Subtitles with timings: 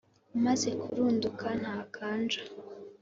[0.35, 2.41] Umaze kurunduka ntakanja: